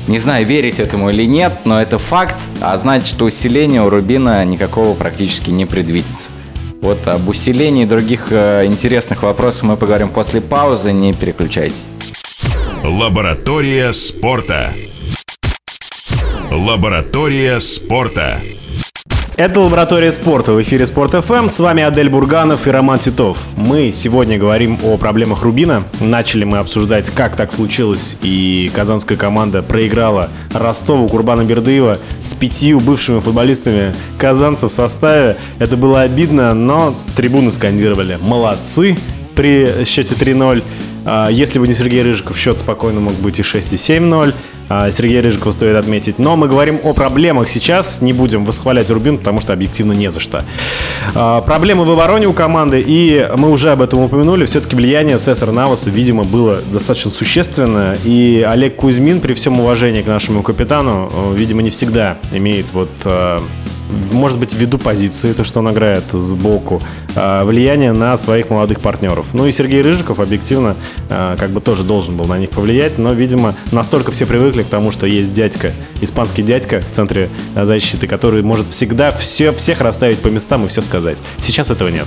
[0.07, 4.45] Не знаю, верить этому или нет, но это факт, а значит, что усиления у Рубина
[4.45, 6.31] никакого практически не предвидится.
[6.81, 11.89] Вот об усилении других э, интересных вопросов мы поговорим после паузы, не переключайтесь.
[12.83, 14.71] Лаборатория спорта.
[16.51, 18.39] Лаборатория спорта.
[19.41, 21.49] Это «Лаборатория спорта» в эфире Спорт ФМ.
[21.49, 23.39] С вами Адель Бурганов и Роман Титов.
[23.57, 25.85] Мы сегодня говорим о проблемах Рубина.
[25.99, 32.81] Начали мы обсуждать, как так случилось, и казанская команда проиграла Ростову Курбана Бердыева с пятью
[32.81, 35.39] бывшими футболистами казанцев в составе.
[35.59, 38.99] Это было обидно, но трибуны скандировали «Молодцы!»
[39.35, 40.63] при счете 3-0.
[41.05, 44.35] А, если бы не Сергей Рыжиков, счет спокойно мог быть и 6, и 7-0.
[44.69, 46.19] А, Сергей Рыжиков стоит отметить.
[46.19, 48.03] Но мы говорим о проблемах сейчас.
[48.03, 50.45] Не будем восхвалять Рубин, потому что объективно не за что.
[51.15, 52.83] А, проблемы в обороне у команды.
[52.87, 54.45] И мы уже об этом упомянули.
[54.47, 57.99] Все-таки влияние Сесара Наваса, видимо, было достаточно существенное.
[58.05, 62.91] И Олег Кузьмин, при всем уважении к нашему капитану, видимо, не всегда имеет вот
[64.13, 66.83] может быть, ввиду позиции, то, что он играет сбоку,
[67.15, 69.27] а, влияние на своих молодых партнеров.
[69.33, 70.77] Ну и Сергей Рыжиков объективно
[71.09, 74.69] а, как бы тоже должен был на них повлиять, но, видимо, настолько все привыкли к
[74.69, 79.81] тому, что есть дядька, испанский дядька в центре а, защиты, который может всегда все, всех
[79.81, 81.19] расставить по местам и все сказать.
[81.39, 82.07] Сейчас этого нет.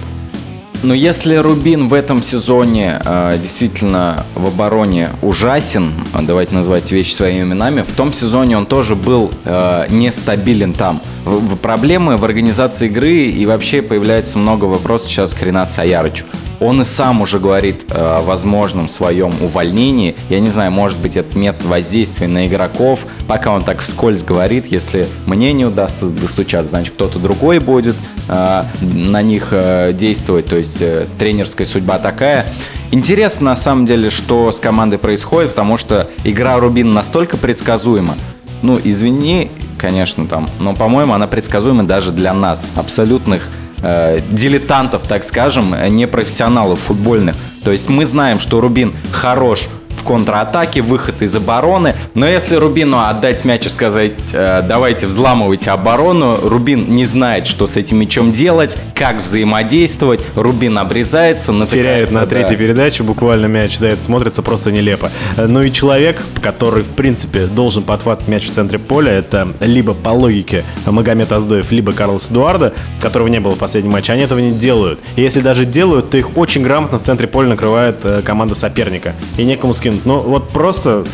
[0.83, 5.93] Но если Рубин в этом сезоне э, действительно в обороне ужасен,
[6.23, 10.99] давайте назвать вещи своими именами, в том сезоне он тоже был э, нестабилен там.
[11.23, 16.25] В, в проблемы в организации игры и вообще появляется много вопросов сейчас к Ренату Саярычу.
[16.59, 20.15] Он и сам уже говорит о возможном своем увольнении.
[20.29, 23.05] Я не знаю, может быть, это метод воздействия на игроков.
[23.27, 27.95] Пока он так вскользь говорит, если мне не удастся достучаться, значит, кто-то другой будет
[28.27, 30.45] на них э, действовать.
[30.47, 30.81] То есть
[31.17, 32.45] тренерская судьба такая.
[32.91, 38.15] Интересно, на самом деле, что с командой происходит, потому что игра Рубин настолько предсказуема.
[38.61, 43.49] Ну, извини, конечно, там, но, по-моему, она предсказуема даже для нас, абсолютных
[43.81, 47.35] э, дилетантов, так скажем, непрофессионалов футбольных.
[47.63, 49.67] То есть мы знаем, что Рубин хорош
[50.03, 51.95] контратаке, выход из обороны.
[52.13, 57.65] Но если Рубину отдать мяч и сказать, э, давайте взламывайте оборону, Рубин не знает, что
[57.65, 60.21] с этим мячом делать, как взаимодействовать.
[60.35, 62.25] Рубин обрезается, Теряет на да.
[62.27, 65.09] третьей передаче буквально мяч, да, это смотрится просто нелепо.
[65.37, 70.09] Ну и человек, который, в принципе, должен подхватывать мяч в центре поля, это либо по
[70.09, 74.51] логике Магомед Аздоев, либо Карлос Эдуарда, которого не было в последнем матче, они этого не
[74.51, 74.99] делают.
[75.15, 79.13] И если даже делают, то их очень грамотно в центре поля накрывает э, команда соперника.
[79.37, 80.05] И некому с кем минут.
[80.05, 81.05] Ну, вот просто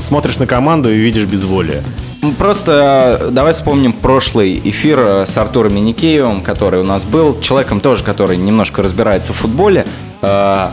[0.00, 1.82] смотришь на команду и видишь безволие.
[2.38, 7.40] Просто э, давай вспомним прошлый эфир э, с Артуром Миникеевым, который у нас был.
[7.40, 9.86] Человеком тоже, который немножко разбирается в футболе.
[10.20, 10.68] Э,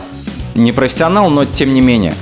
[0.55, 2.15] не профессионал, но тем не менее.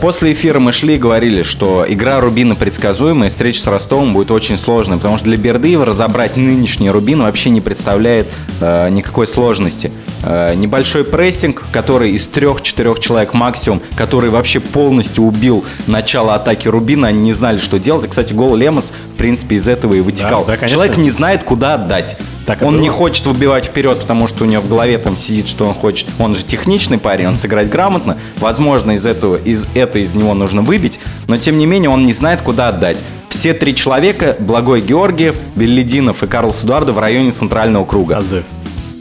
[0.00, 4.58] После эфира мы шли и говорили, что игра Рубина предсказуемая, встреча с Ростовом будет очень
[4.58, 8.26] сложной, потому что для Бердыева разобрать нынешний Рубин вообще не представляет
[8.60, 9.90] э, никакой сложности.
[10.24, 17.08] Э, небольшой прессинг, который из трех-четырех человек максимум, который вообще полностью убил начало атаки Рубина,
[17.08, 18.04] они не знали, что делать.
[18.04, 20.44] И, кстати, гол Лемос, в принципе, из этого и вытекал.
[20.44, 22.16] Да, да, Человек не знает, куда отдать.
[22.46, 22.82] Так он было.
[22.82, 26.08] не хочет выбивать вперед, потому что у него в голове там сидит, что он хочет.
[26.18, 28.16] Он же техничный парень, он сыграть грамотно.
[28.38, 30.98] Возможно, из этого, из это из него нужно выбить,
[31.28, 33.02] но тем не менее он не знает, куда отдать.
[33.28, 38.18] Все три человека, Благой Георгиев, Беллидинов и Карлос Эдуардо в районе центрального круга.
[38.18, 38.44] Аздоев.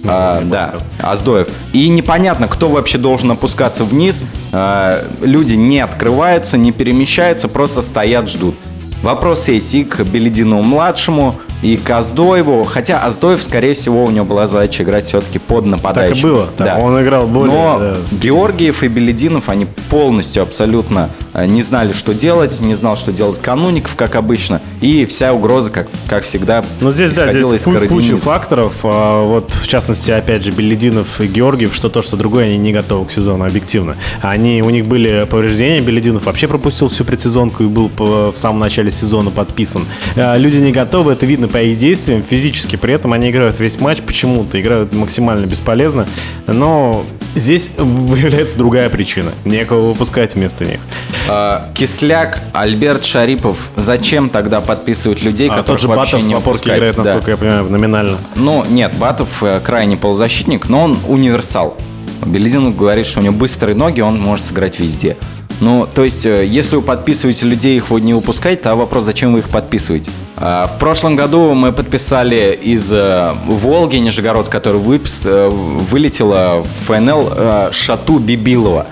[0.05, 1.47] А, да, Аздоев.
[1.73, 4.23] И непонятно, кто вообще должен опускаться вниз.
[4.51, 8.55] А, люди не открываются, не перемещаются, просто стоят, ждут.
[9.03, 12.63] Вопрос есть и к Беледину-младшему, и к Аздоеву.
[12.63, 16.15] Хотя Аздоев, скорее всего, у него была задача играть все-таки под нападающим.
[16.15, 16.49] Так и было.
[16.57, 16.77] Да.
[16.77, 17.55] Он играл более...
[17.55, 17.97] Но да.
[18.11, 23.39] Георгиев и Белединов, они полностью, абсолютно э, не знали, что делать, не знал, что делать
[23.39, 24.61] Кануников, как обычно.
[24.81, 28.73] И вся угроза, как, как всегда, Но здесь, да, здесь из куча факторов.
[28.83, 32.73] А, вот, в частности, опять же, Белединов и Георгиев, что то, что другое, они не
[32.73, 33.97] готовы к сезону, объективно.
[34.21, 35.81] Они, у них были повреждения.
[35.81, 39.85] Белединов вообще пропустил всю предсезонку и был в самом начале сезона подписан.
[40.15, 42.75] А, люди не готовы, это видно по их действиям физически.
[42.75, 46.07] При этом они играют весь матч почему-то, играют максимально бесполезно.
[46.47, 49.31] Но здесь выявляется другая причина.
[49.45, 50.79] Некого выпускать вместо них.
[51.27, 53.69] А, Кисляк, Альберт Шарипов.
[53.75, 56.77] Зачем тогда подписывать людей, а, которых вообще Батов не выпускать?
[56.77, 57.31] играет, насколько да.
[57.31, 58.17] я понимаю, номинально.
[58.35, 61.77] Ну, нет, Батов э, крайне полузащитник, но он универсал.
[62.25, 65.17] Белизин говорит, что у него быстрые ноги, он может сыграть везде.
[65.61, 69.31] Ну, то есть, э, если вы подписываете людей, их вы не выпускаете, то вопрос, зачем
[69.33, 70.09] вы их подписываете?
[70.37, 76.85] А, В прошлом году мы подписали из э, Волги Нижегород, который выпис- э, вылетела в
[76.87, 78.87] ФНЛ Шату Бибилова.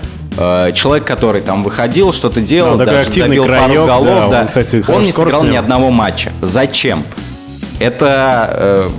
[0.74, 4.06] Человек, который там выходил, что-то делал, Да, такой даже активный забил пару краёк, голов.
[4.06, 4.40] да, да.
[4.42, 6.32] он, кстати, он не сыграл ни одного матча.
[6.40, 7.02] Зачем?
[7.80, 8.90] Это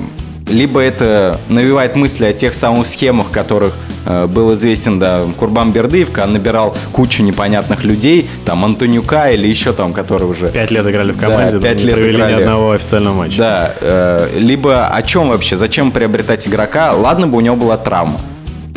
[0.51, 3.73] либо это навевает мысли о тех самых схемах, которых
[4.05, 9.73] э, был известен да, Курбан Бердыев, когда набирал кучу непонятных людей, там Антонюка или еще
[9.73, 12.33] там, которые уже Пять лет играли в Да, команде, но пять лет провели играли.
[12.35, 13.37] ни одного официального матча.
[13.37, 15.55] Да, э, либо о чем вообще?
[15.55, 16.93] Зачем приобретать игрока?
[16.93, 18.19] Ладно бы у него была травма.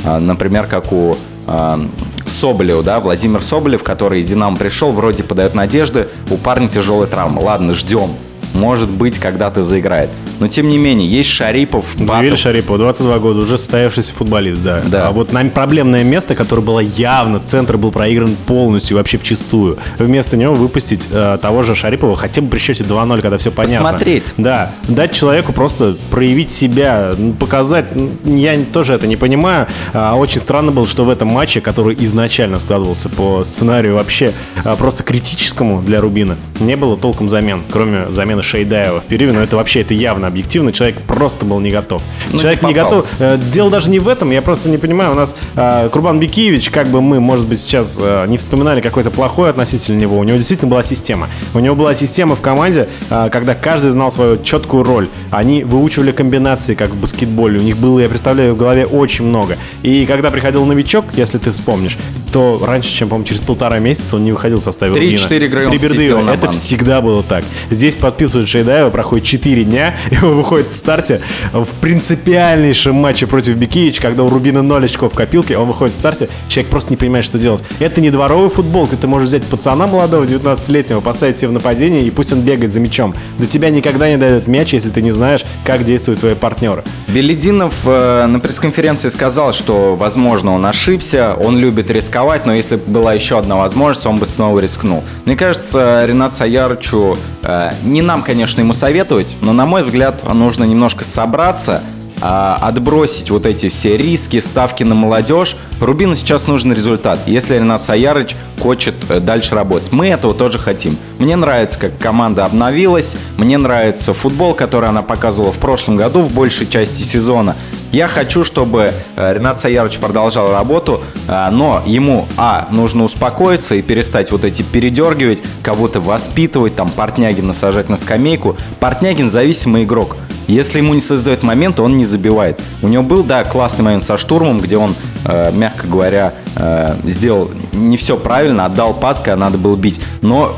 [0.05, 1.81] А, Например, как у а,
[2.27, 7.41] Соболева, да, Владимир Соболев, который из Динамо пришел, вроде подает надежды, у парня тяжелая травма.
[7.41, 8.11] Ладно, ждем.
[8.55, 10.11] Может быть, когда-то заиграет.
[10.41, 12.39] Но тем не менее, есть Шарипов, Батов.
[12.39, 14.83] Шарипова, 22 года, уже состоявшийся футболист, да.
[14.87, 15.09] Да.
[15.09, 19.77] А вот нам проблемное место, которое было явно, центр был проигран полностью, вообще вчистую.
[19.99, 23.91] Вместо него выпустить э, того же Шарипова хотя бы при счете 2-0, когда все понятно.
[23.91, 24.35] Посмотреть.
[24.37, 27.87] Да, дать человеку просто проявить себя, показать.
[28.25, 29.67] Я тоже это не понимаю.
[29.93, 34.33] А, Очень странно было, что в этом матче, который изначально складывался по сценарию вообще
[34.65, 39.33] а, просто критическому для Рубина, не было толком замен, кроме замены Шейдаева в перерыве.
[39.33, 40.73] Но это вообще это явно объективно.
[40.73, 42.03] Человек просто был не готов.
[42.33, 43.07] Ну, Человек не не, готов.
[43.19, 44.31] Э, Дело даже не в этом.
[44.31, 45.13] Я просто не понимаю.
[45.13, 49.11] У нас а, Курбан Бекиевич, как бы мы, может быть, сейчас а, не вспоминали какое-то
[49.11, 51.29] плохое относительно него, у него действительно была система.
[51.55, 55.09] У него была система в команде, когда каждый знал свою четкую роль.
[55.31, 57.59] Они выучивали комбинации, как в баскетболе.
[57.59, 59.57] У них было, я представляю, в голове очень много.
[59.83, 61.97] И когда приходил новичок, если ты вспомнишь,
[62.35, 64.93] то раньше, чем, по-моему, через полтора месяца он не выходил в составе.
[64.93, 66.05] Три-четыре игры он Бердыеве.
[66.05, 67.45] сидел на Это всегда было так.
[67.71, 71.21] Здесь подписывают Шейдаева, проходит 4 дня, и он выходит в старте
[71.53, 75.97] в принципиальнейшем матче против Бекиевич, когда у Рубина 0 очков в копилке, он выходит в
[75.97, 77.63] старте, человек просто не понимает, что делать.
[77.79, 82.11] Это не дворовый футбол, ты можешь взять пацана молодого, 19-летнего, поставить себе в нападение, и
[82.11, 83.15] пусть он бегает за мячом.
[83.39, 86.83] До тебя никогда не дают мяч, если ты не знаешь, как действуют твои партнеры.
[87.07, 92.91] Белединов э, на пресс-конференции сказал, что, возможно, он ошибся, он любит рисковать, но если бы
[92.91, 95.03] была еще одна возможность, он бы снова рискнул.
[95.25, 100.65] Мне кажется, Ренат Саярычу, э, не нам, конечно, ему советовать, но, на мой взгляд, нужно
[100.65, 101.83] немножко собраться,
[102.21, 105.57] а, отбросить вот эти все риски, ставки на молодежь.
[105.81, 109.93] Рубину сейчас нужен результат, если Ренат Саярыч хочет э, дальше работать.
[109.93, 110.97] Мы этого тоже хотим.
[111.19, 116.33] Мне нравится, как команда обновилась, мне нравится футбол, который она показывала в прошлом году в
[116.33, 117.57] большей части сезона.
[117.95, 123.83] Я хочу, чтобы э, Ренат Саярович продолжал работу, э, но ему, а, нужно успокоиться и
[123.83, 128.57] перестать вот эти передергивать, кого-то воспитывать, там, Портнягина сажать на скамейку.
[128.81, 130.17] Портнягин зависимый игрок.
[130.49, 132.61] Если ему не создает момент, он не забивает.
[132.83, 137.49] У него был, да, классный момент со штурмом, где он, э, мягко говоря, э, сделал
[137.73, 140.01] не все правильно, отдал пас, когда надо было бить.
[140.21, 140.57] Но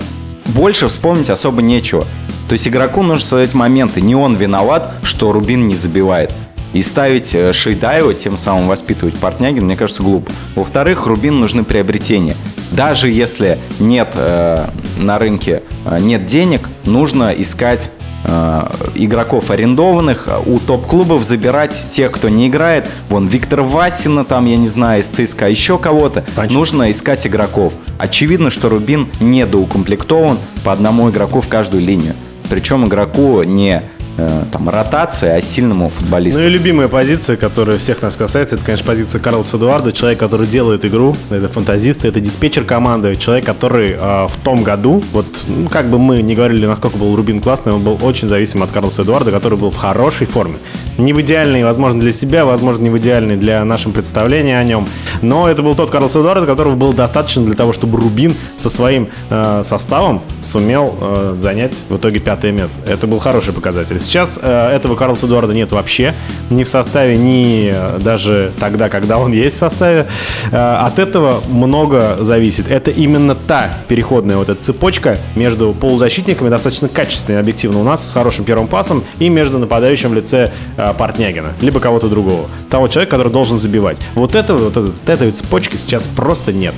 [0.54, 2.06] больше вспомнить особо нечего.
[2.48, 4.00] То есть игроку нужно создать моменты.
[4.00, 6.32] Не он виноват, что Рубин не забивает.
[6.72, 10.30] И ставить э, Шейдаева, тем самым воспитывать Портнягин, мне кажется, глупо.
[10.54, 12.36] Во-вторых, Рубин нужны приобретения.
[12.72, 17.90] Даже если нет э, на рынке э, нет денег, нужно искать
[18.24, 22.90] э, игроков арендованных, у топ-клубов забирать тех, кто не играет.
[23.08, 26.24] Вон Виктор Васина, там, я не знаю, из ЦСКА, еще кого-то.
[26.50, 27.72] Нужно искать игроков.
[27.98, 32.14] Очевидно, что Рубин недоукомплектован по одному игроку в каждую линию.
[32.48, 33.82] Причем игроку не
[34.16, 36.40] там, ротация, а сильному футболисту.
[36.40, 40.46] Ну и любимая позиция, которая всех нас касается, это, конечно, позиция Карлоса Эдуарда, человек, который
[40.46, 45.68] делает игру, это фантазист, это диспетчер команды, человек, который э, в том году, вот ну,
[45.68, 49.02] как бы мы не говорили, насколько был Рубин классный, он был очень зависим от Карлоса
[49.02, 50.58] Эдуарда, который был в хорошей форме.
[50.98, 54.88] Не в идеальной, возможно, для себя, возможно, не в идеальной для нашего представления о нем,
[55.22, 59.08] но это был тот Карлос Эдуарда, которого было достаточно для того, чтобы Рубин со своим
[59.30, 62.76] э, составом сумел э, занять в итоге пятое место.
[62.86, 63.98] Это был хороший показатель.
[64.06, 66.14] Сейчас э, этого Карлоса Эдуарда нет вообще.
[66.48, 70.06] Ни в составе, ни э, даже тогда, когда он есть в составе.
[70.52, 72.68] Э, от этого много зависит.
[72.70, 78.12] Это именно та переходная вот эта цепочка между полузащитниками, достаточно качественной, объективно у нас, с
[78.12, 82.46] хорошим первым пасом, и между нападающим в лице э, Портнягина, либо кого-то другого.
[82.70, 83.98] Того человека, который должен забивать.
[84.14, 86.74] Вот этого, вот, этой- вот этой цепочки сейчас просто нет.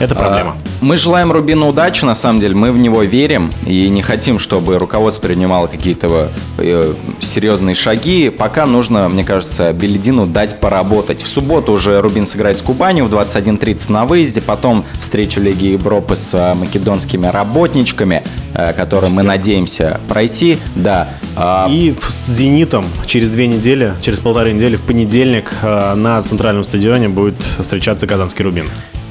[0.00, 0.56] Это проблема.
[0.56, 4.38] А, Мы желаем Рубину удачи, на самом деле, мы в него верим и не хотим,
[4.38, 8.30] чтобы руководство принимало какие-то э, серьезные шаги.
[8.30, 11.20] Пока нужно, мне кажется, Беледину дать поработать.
[11.20, 16.16] В субботу уже Рубин сыграет с Кубанью в 21.30 на выезде, потом встречу Лиги Европы
[16.16, 18.22] с э, македонскими работничками,
[18.54, 20.58] э, которые мы надеемся пройти.
[20.76, 21.10] Да.
[21.36, 26.64] А, И с «Зенитом» через две недели, через полторы недели, в понедельник э, на центральном
[26.64, 28.64] стадионе будет встречаться Казанский Рубин.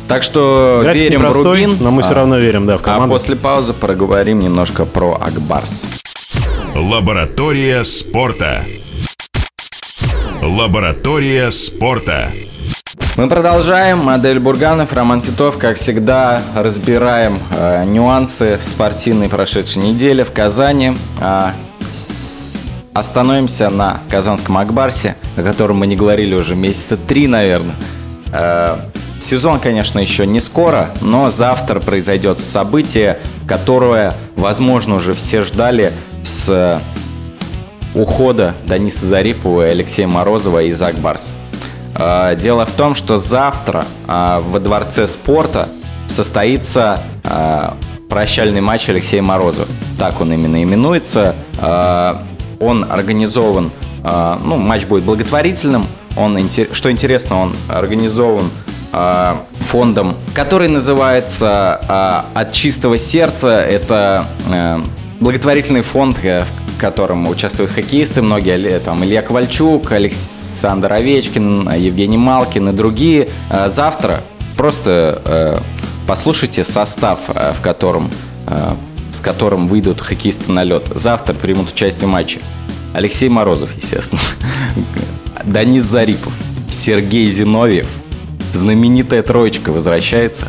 [0.09, 1.77] Так что График верим в непростой, Рубин.
[1.83, 3.13] но мы все А, равно верим, да, в А команду.
[3.15, 5.85] после паузы проговорим немножко про Акбарс.
[6.75, 8.63] Лаборатория спорта.
[10.41, 12.29] Лаборатория спорта.
[13.17, 13.99] Мы продолжаем.
[13.99, 15.57] Модель Бурганов, Роман Титов.
[15.57, 20.97] Как всегда, разбираем э, нюансы спортивной прошедшей недели в Казани.
[21.19, 21.53] А,
[21.91, 22.53] с-
[22.93, 27.75] остановимся на Казанском Акбарсе, о котором мы не говорили уже месяца три, наверное.
[28.31, 28.77] Э,
[29.19, 35.91] сезон, конечно, еще не скоро, но завтра произойдет событие, которое, возможно, уже все ждали
[36.23, 36.79] с э,
[37.93, 41.34] ухода Дениса Зарипова и Алексея Морозова из Акбарс.
[41.95, 45.69] Э, Дело в том, что завтра э, во Дворце спорта
[46.08, 47.01] состоится
[48.10, 49.67] прощальный матч Алексея Морозова.
[49.99, 51.36] Так он именно именуется.
[51.62, 53.71] Он организован,
[54.03, 55.86] ну, матч будет благотворительным.
[56.17, 56.36] Он,
[56.71, 58.49] что интересно, он организован
[58.91, 61.82] э, фондом, который называется
[62.34, 63.62] э, «От чистого сердца».
[63.62, 64.80] Это э,
[65.19, 66.43] благотворительный фонд, э,
[66.75, 73.30] в котором участвуют хоккеисты, многие, там, Илья Ковальчук, Александр Овечкин, Евгений Малкин и другие.
[73.67, 74.21] Завтра
[74.56, 75.58] просто э,
[76.08, 78.12] послушайте состав, э, в котором,
[79.12, 80.84] с которым выйдут хоккеисты на лед.
[80.95, 82.39] Завтра примут участие в матче.
[82.93, 84.21] Алексей Морозов, естественно.
[85.43, 86.34] Данис Зарипов,
[86.71, 87.93] Сергей Зиновьев,
[88.53, 90.47] знаменитая троечка возвращается.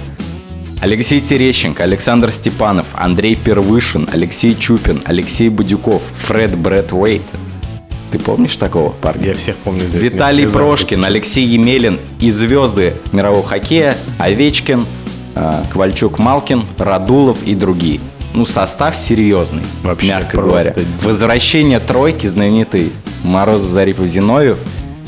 [0.80, 7.22] Алексей Терещенко, Александр Степанов, Андрей Первышин, Алексей Чупин, Алексей Будюков, Фред Брэд Уэйт.
[8.10, 9.28] Ты помнишь такого парня?
[9.28, 9.84] Я всех помню.
[9.86, 10.58] это Виталий место.
[10.58, 14.86] Прошкин, Алексей Емелин и звезды мирового хоккея Овечкин,
[15.36, 18.00] э, Ковальчук Малкин, Радулов и другие.
[18.32, 20.74] Ну, состав серьезный, Вообще мягко говоря.
[21.02, 22.90] Возвращение тройки знаменитой
[23.22, 24.58] Морозов, Зарипов, Зиновьев.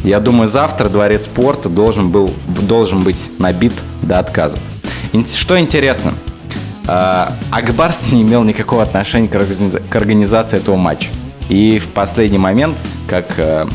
[0.04, 4.58] Я думаю, завтра дворец спорта должен, был, должен быть набит до отказа.
[5.26, 6.14] Что интересно,
[6.88, 11.08] э, Акбарс не имел никакого отношения к организа- к организации этого матча.
[11.48, 13.66] И в последний момент, как э,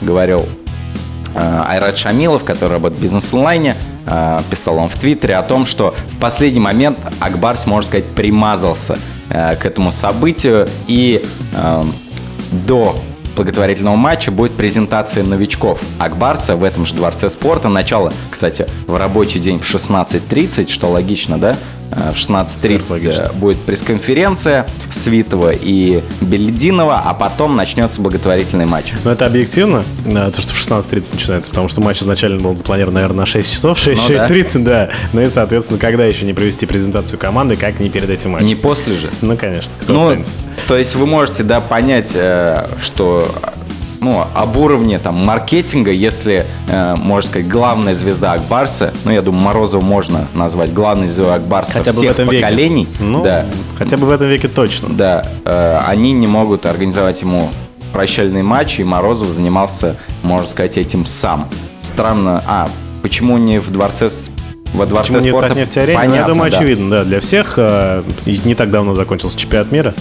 [0.00, 0.46] говорил
[1.34, 3.74] э, Айрат Шамилов, который работает в бизнес-онлайне,
[4.50, 8.98] писал он в Твиттере о том, что в последний момент Акбарс, можно сказать, примазался
[9.30, 11.24] к этому событию и
[12.52, 12.94] до
[13.34, 17.68] благотворительного матча будет презентация новичков Акбарса в этом же Дворце спорта.
[17.68, 21.56] Начало, кстати, в рабочий день в 16.30, что логично, да?
[21.94, 23.22] В 16.30 Сверхлогично.
[23.22, 28.92] э, будет пресс-конференция Свитова и Белединова, а потом начнется благотворительный матч.
[29.04, 32.94] Но это объективно, э, то, что в 16.30 начинается, потому что матч изначально был запланирован,
[32.94, 34.28] наверное, на 6 часов, 6, Ну да.
[34.28, 34.90] 6.30, да.
[35.12, 38.46] Ну и, соответственно, когда еще не провести презентацию команды, как не перед этим матчем?
[38.46, 39.08] Не после же.
[39.20, 40.32] Ну, конечно, кто Ну, останется?
[40.66, 43.28] то есть вы можете, да, понять, э, что
[44.04, 49.42] ну, об уровне там маркетинга, если, э, можно сказать, главная звезда Акбарса, ну, я думаю,
[49.42, 52.42] Морозова можно назвать главной звездой Акбарса Хотя бы в всех этом веке.
[52.44, 53.46] поколений, Ну, да,
[53.78, 54.90] хотя бы в этом веке точно.
[54.90, 57.48] да, э, они не могут организовать ему
[57.92, 61.48] прощальный матч, и Морозов занимался, можно сказать, этим сам.
[61.80, 62.68] Странно, а,
[63.02, 64.10] почему не в дворце
[64.74, 65.48] во дворце Почему не спорта?
[65.50, 65.98] так нефтеарена?
[65.98, 66.56] Ну, я Понятно, думаю, да.
[66.58, 67.04] очевидно, да.
[67.04, 68.02] Для всех э,
[68.44, 69.94] не так давно закончился чемпионат мира.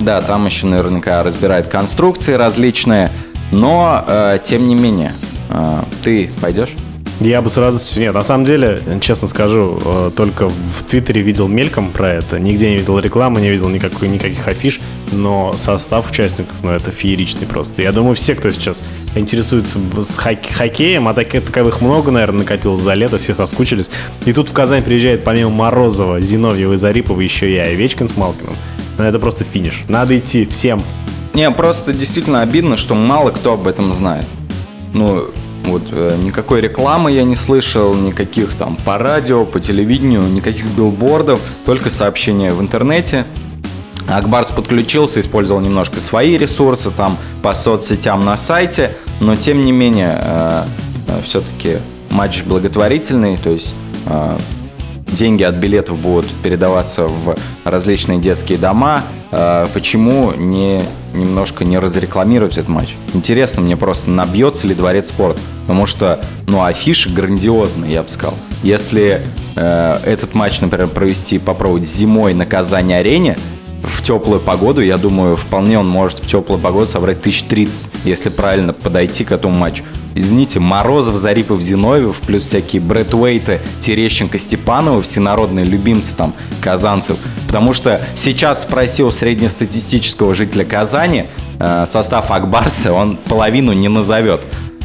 [0.00, 3.10] Да, там еще наверняка разбирают конструкции различные,
[3.50, 5.12] но э, тем не менее,
[5.50, 6.74] э, ты пойдешь?
[7.20, 8.00] Я бы с радостью...
[8.00, 12.38] Нет, на самом деле, честно скажу, э, только в Твиттере видел мельком про это.
[12.38, 14.80] Нигде не видел рекламы, не видел никакой, никаких афиш.
[15.10, 17.82] Но состав участников, ну, это фееричный просто.
[17.82, 18.82] Я думаю, все, кто сейчас
[19.16, 23.90] интересуется с хок- хоккеем, а таких таковых много, наверное, накопилось за лето, все соскучились.
[24.24, 28.54] И тут в Казань приезжает помимо Морозова, Зиновьева и Зарипова еще и Овечкин с Малкиным.
[28.96, 29.82] Ну, это просто финиш.
[29.88, 30.82] Надо идти всем.
[31.38, 34.26] Не, просто действительно обидно, что мало кто об этом знает.
[34.92, 35.30] Ну,
[35.66, 41.40] вот э, никакой рекламы я не слышал, никаких там по радио, по телевидению, никаких билбордов,
[41.64, 43.24] только сообщения в интернете.
[44.08, 50.20] Акбарс подключился, использовал немножко свои ресурсы там по соцсетям на сайте, но тем не менее
[51.22, 51.76] все-таки
[52.10, 54.38] матч благотворительный, то есть э,
[55.10, 59.02] деньги от билетов будут передаваться в различные детские дома.
[59.30, 60.82] Э, Почему не
[61.14, 62.96] немножко не разрекламировать этот матч?
[63.14, 65.40] Интересно мне просто, набьется ли дворец спорта.
[65.62, 68.36] Потому что, ну, афиши грандиозные, я бы сказал.
[68.62, 69.20] Если
[69.56, 73.38] э, этот матч, например, провести, попробовать зимой на Казани-арене,
[73.82, 78.72] в теплую погоду, я думаю, вполне он может в теплую погоду собрать 1030, если правильно
[78.72, 79.84] подойти к этому матчу.
[80.14, 87.18] Извините, Морозов, Зарипов, Зиновьев, плюс всякие Брэд Уэйты, Терещенко, Степанова, всенародные любимцы там казанцев.
[87.46, 91.26] Потому что сейчас спросил среднестатистического жителя Казани
[91.60, 94.40] э, состав Акбарса, он половину не назовет.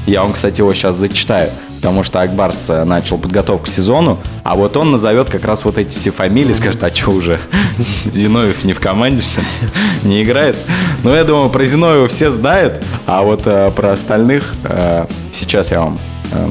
[0.06, 1.50] Я вам, кстати, его сейчас зачитаю,
[1.84, 5.78] потому что Акбарс э, начал подготовку к сезону, а вот он назовет как раз вот
[5.78, 7.42] эти все фамилии, скажет, а что уже,
[8.14, 9.48] Зиновьев не в команде, что ли?
[10.04, 10.56] не играет?
[11.04, 15.82] Ну, я думаю, про Зиновьева все знают, а вот э, про остальных э, сейчас я
[15.82, 16.00] вам
[16.32, 16.50] э,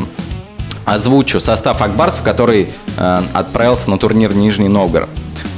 [0.85, 2.69] озвучу состав Акбарсов, который
[2.99, 5.09] э, отправился на турнир Нижний Новгород.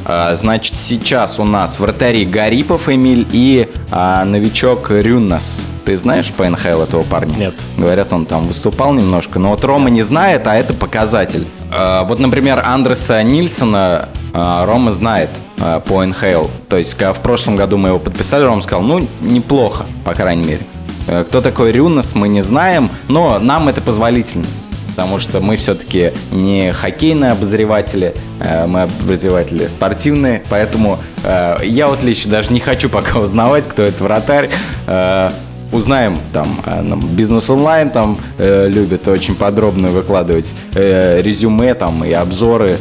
[0.04, 5.64] Э, значит, сейчас у нас вратари Гарипов Эмиль и э, новичок Рюнас.
[5.84, 7.34] Ты знаешь по НХЛ этого парня?
[7.36, 7.54] Нет.
[7.76, 11.46] Говорят, он там выступал немножко, но вот Рома не знает, а это показатель.
[11.70, 16.46] Э, вот, например, Андреса Нильсона э, Рома знает э, по НХЛ.
[16.68, 20.44] То есть, когда в прошлом году мы его подписали, Рома сказал, ну, неплохо, по крайней
[20.44, 20.60] мере.
[21.06, 24.46] Э, Кто такой Рюнас, мы не знаем, но нам это позволительно
[24.94, 32.04] потому что мы все-таки не хоккейные обозреватели, э, мы обозреватели спортивные, поэтому э, я вот
[32.04, 34.48] лично даже не хочу пока узнавать, кто это вратарь.
[34.86, 35.30] Э,
[35.72, 42.76] Узнаем там, бизнес онлайн там любит очень подробно выкладывать резюме там и обзоры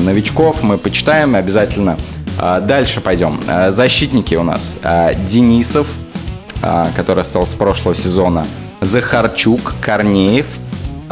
[0.00, 0.60] новичков.
[0.64, 1.96] Мы почитаем обязательно.
[2.40, 3.40] Э, дальше пойдем.
[3.68, 4.76] Защитники у нас
[5.24, 5.86] Денисов,
[6.96, 8.44] который остался с прошлого сезона,
[8.80, 10.46] Захарчук, Корнеев,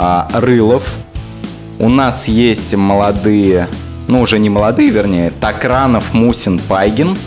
[0.02, 0.96] а, Рылов.
[1.78, 3.68] У нас есть молодые,
[4.08, 7.18] ну уже не молодые, вернее, Такранов, Мусин, Пайгин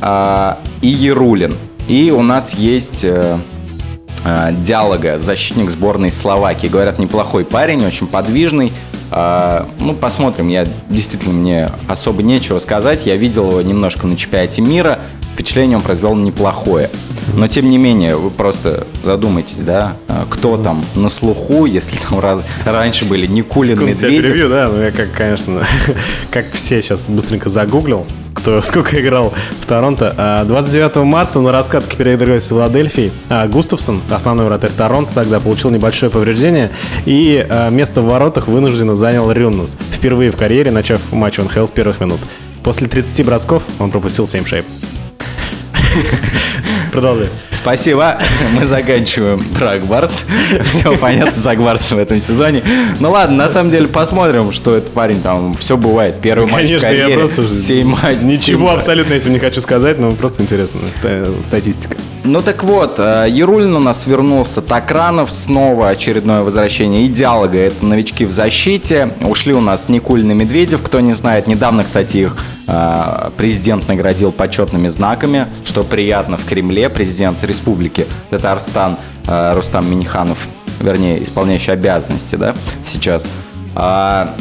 [0.00, 1.56] а, и Ярулин.
[1.88, 3.36] И у нас есть э,
[4.24, 6.68] э, Диалога, защитник сборной Словакии.
[6.68, 8.72] Говорят, неплохой парень, очень подвижный.
[9.10, 10.46] А, ну, посмотрим.
[10.46, 13.06] Я действительно мне особо нечего сказать.
[13.06, 15.00] Я видел его немножко на чемпионате мира.
[15.40, 16.90] Впечатление он произвел неплохое.
[17.34, 22.20] Но тем не менее, вы просто задумайтесь, да, а, кто там на слуху, если там
[22.20, 24.26] раз, раньше были Никулин, Секунду Медведев.
[24.26, 25.66] перебью, да, ну я как, конечно,
[26.30, 30.14] как все сейчас быстренько загуглил, кто сколько играл в Торонто.
[30.18, 35.40] А, 29 марта на раскатке перед игрой с Филадельфией а, Густавсон, основной вратарь Торонто, тогда
[35.40, 36.70] получил небольшое повреждение
[37.06, 41.72] и а, место в воротах вынужденно занял Рюннес, впервые в карьере начав матч НХЛ с
[41.72, 42.20] первых минут.
[42.62, 44.66] После 30 бросков он пропустил 7 шейп.
[46.92, 47.28] Продолжай.
[47.52, 48.16] Спасибо.
[48.58, 50.22] Мы заканчиваем про Акбарс.
[50.64, 52.62] Все понятно с Акбарсом в этом сезоне.
[53.00, 56.16] Ну ладно, на самом деле посмотрим, что этот парень там все бывает.
[56.20, 57.54] Первый матч в Конечно, я просто...
[57.54, 60.80] семь матч- Ничего абсолютно этим не хочу сказать, но просто интересно.
[60.90, 61.96] ста- Статистика.
[62.24, 67.84] Ну так вот, э, Ярулин у нас вернулся, Такранов снова очередное возвращение, и Диалога, это
[67.84, 69.10] новички в защите.
[69.20, 71.46] Ушли у нас Никулин и Медведев, кто не знает.
[71.46, 72.36] Недавно, кстати, их
[73.36, 76.88] президент наградил почетными знаками, что приятно в Кремле.
[76.88, 78.96] Президент республики Татарстан
[79.26, 80.46] э, Рустам Миниханов,
[80.78, 82.54] вернее, исполняющий обязанности, да,
[82.84, 83.28] сейчас.
[83.74, 84.36] А,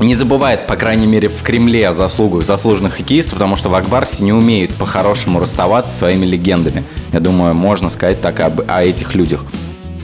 [0.00, 4.22] не забывает, по крайней мере, в Кремле о заслугах заслуженных хоккеистов, потому что в Акбарсе
[4.22, 6.84] не умеют по-хорошему расставаться со своими легендами.
[7.12, 9.44] Я думаю, можно сказать так об, о этих людях.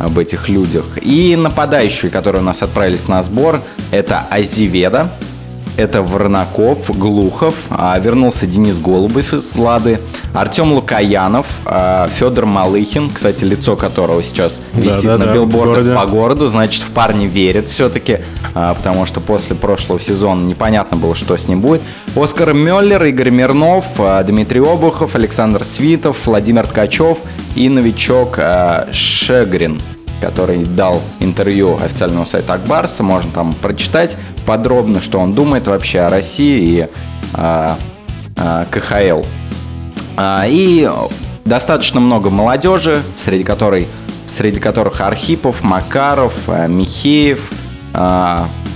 [0.00, 0.98] Об этих людях.
[1.00, 5.12] И нападающие, которые у нас отправились на сбор, это Азиведа,
[5.76, 10.00] это Варнаков, Глухов, а, вернулся Денис Голубев из Лады,
[10.32, 15.94] Артем Лукаянов, а, Федор Малыхин, кстати, лицо которого сейчас висит Да-да-да, на в билбордах городе.
[15.94, 18.18] по городу, значит, в парне верят все-таки,
[18.54, 21.82] а, потому что после прошлого сезона непонятно было, что с ним будет.
[22.16, 27.18] Оскар Меллер, Игорь Мирнов, Дмитрий Обухов, Александр Свитов, Владимир Ткачев
[27.56, 28.38] и новичок
[28.92, 29.80] Шегрин
[30.20, 33.02] который дал интервью официальному сайту Акбарса.
[33.02, 36.88] Можно там прочитать подробно, что он думает вообще о России и
[37.34, 37.76] а,
[38.36, 39.26] а, КХЛ.
[40.16, 40.88] А, и
[41.44, 43.88] достаточно много молодежи, среди которой
[44.26, 47.52] среди которых Архипов, Макаров, Михеев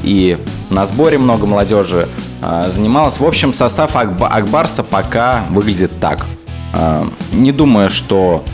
[0.02, 2.06] и на сборе много молодежи
[2.66, 3.18] занималось.
[3.18, 6.26] В общем, состав Акба- Акбарса пока выглядит так.
[7.32, 8.44] Не думаю, что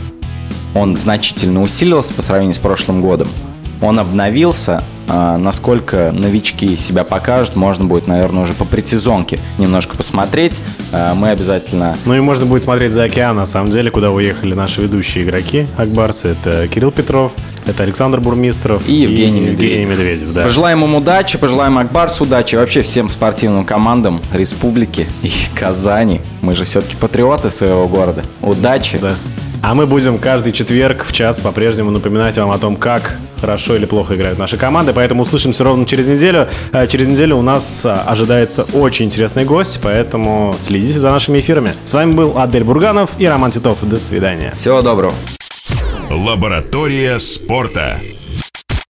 [0.75, 3.27] он значительно усилился по сравнению с прошлым годом.
[3.81, 4.83] Он обновился.
[5.07, 10.61] А, насколько новички себя покажут, можно будет, наверное, уже по предсезонке немножко посмотреть.
[10.91, 11.95] А, мы обязательно...
[12.05, 15.67] Ну и можно будет смотреть за океан, на самом деле, куда уехали наши ведущие игроки
[15.77, 16.29] Акбарса.
[16.29, 17.33] Это Кирилл Петров,
[17.67, 19.89] это Александр Бурмистров И Евгений Медведев.
[19.89, 20.43] Медведев, да.
[20.43, 26.19] Пожелаем им удачи, пожелаем Акбарсу удачи, вообще всем спортивным командам республики и Казани.
[26.41, 28.23] Мы же все-таки патриоты своего города.
[28.41, 28.97] Удачи.
[28.97, 29.13] Да.
[29.61, 33.85] А мы будем каждый четверг в час по-прежнему напоминать вам о том, как хорошо или
[33.85, 34.93] плохо играют наши команды.
[34.93, 36.47] Поэтому услышимся ровно через неделю.
[36.71, 41.73] А Через неделю у нас а, ожидается очень интересный гость, поэтому следите за нашими эфирами.
[41.83, 43.79] С вами был Адель Бурганов и Роман Титов.
[43.81, 44.53] До свидания.
[44.57, 45.13] Всего доброго.
[46.09, 47.97] Лаборатория спорта.